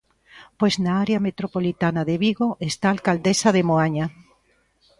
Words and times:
Pois 0.59 0.75
na 0.83 0.93
Área 1.03 1.23
Metropolitana 1.27 2.01
de 2.09 2.15
Vigo 2.23 2.47
está 2.69 2.85
a 2.87 2.93
alcaldesa 2.95 3.49
de 3.55 3.65
Moaña. 3.69 4.05